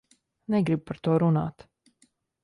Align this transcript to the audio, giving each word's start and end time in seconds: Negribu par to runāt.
Negribu 0.53 0.87
par 0.87 0.99
to 1.07 1.17
runāt. 1.25 1.67